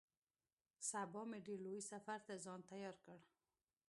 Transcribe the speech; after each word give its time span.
سبا 0.89 1.21
مې 1.29 1.39
ډېر 1.45 1.59
لوی 1.65 1.81
سفر 1.91 2.17
ته 2.27 2.33
ځان 2.45 2.59
تيار 2.69 2.95
کړ. 3.05 3.19